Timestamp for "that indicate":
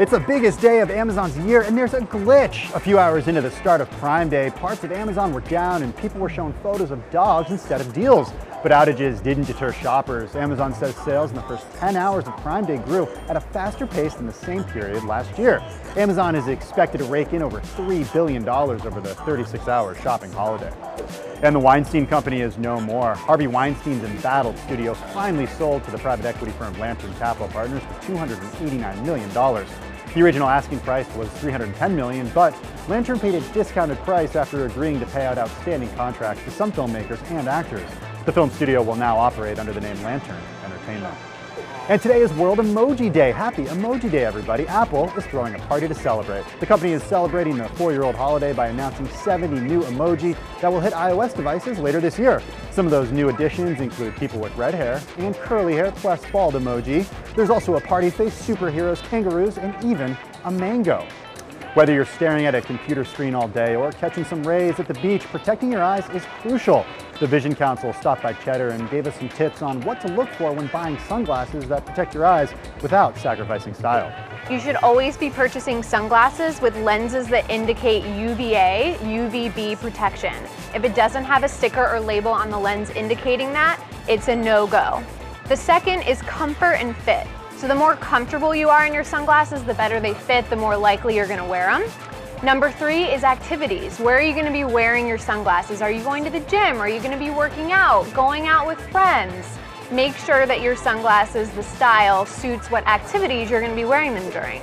77.28-78.02